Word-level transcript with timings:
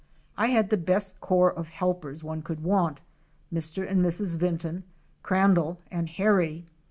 I 0.35 0.47
had 0.47 0.71
the 0.71 0.77
best 0.77 1.19
corps 1.21 1.53
of 1.53 1.67
helpers 1.67 2.23
one 2.23 2.41
could 2.41 2.63
want; 2.63 3.01
Mr. 3.53 3.87
and 3.87 4.01
Mrs. 4.03 4.35
Vinton, 4.35 4.81
Crandall 5.21 5.77
and 5.91 6.09
Harry. 6.09 6.65